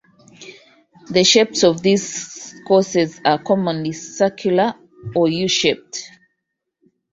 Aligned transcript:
The 1.11 1.23
shapes 1.23 1.63
of 1.63 1.83
these 1.83 2.55
courses 2.67 3.21
are 3.23 3.37
commonly 3.37 3.91
circular 3.91 4.73
or 5.15 5.27
U-shaped. 5.27 6.09